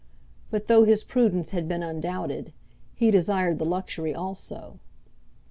But 0.49 0.65
though 0.65 0.83
his 0.83 1.03
prudence 1.03 1.51
had 1.51 1.67
been 1.69 1.83
undoubted, 1.83 2.53
he 2.95 3.11
desired 3.11 3.59
the 3.59 3.65
luxury 3.67 4.15
also. 4.15 4.79